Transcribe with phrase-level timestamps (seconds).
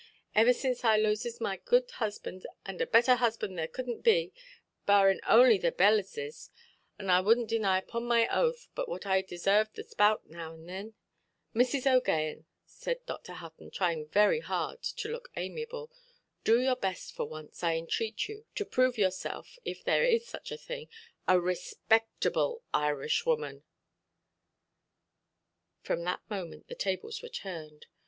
[0.33, 4.33] Iver since I lose my good husband—and a better husband there cudnʼt be,
[4.87, 6.49] barrin only the bellises,
[6.97, 10.65] and I wudnʼt deny upon my oath but what I desarved the spout now and
[10.65, 10.93] thin——"
[11.53, 11.83] "Mrs.
[11.83, 13.33] OʼGaghan", said Dr.
[13.33, 15.91] Hutton, trying very hard to look amiable,
[16.43, 20.51] "do your best for once, I entreat you, to prove yourself, if there is such
[20.51, 20.89] a thing,
[21.27, 23.61] a respectable Irishwoman".
[25.83, 27.85] From that moment the tables were turned.